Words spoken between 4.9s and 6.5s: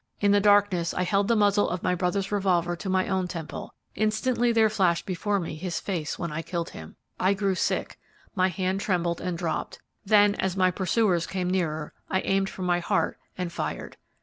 before me his face when I had